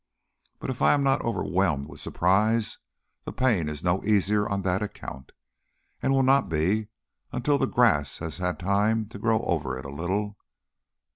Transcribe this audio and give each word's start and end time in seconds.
But 0.57 0.71
if 0.71 0.81
I 0.81 0.93
am 0.95 1.03
not 1.03 1.21
overwhelmed 1.21 1.87
with 1.87 1.99
surprise, 1.99 2.79
the 3.23 3.31
pain 3.31 3.69
is 3.69 3.83
no 3.83 4.03
easier 4.03 4.49
on 4.49 4.63
that 4.63 4.81
account, 4.81 5.31
and 6.01 6.11
will 6.11 6.23
not 6.23 6.49
be 6.49 6.87
until 7.31 7.59
the 7.59 7.67
grass 7.67 8.17
has 8.17 8.37
had 8.37 8.57
time 8.57 9.07
to 9.09 9.19
grow 9.19 9.41
over 9.43 9.77
it 9.77 9.85
a 9.85 9.89
little. 9.89 10.37